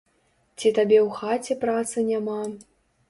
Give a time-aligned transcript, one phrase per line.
[0.61, 2.39] Ці табе ў хаце працы няма?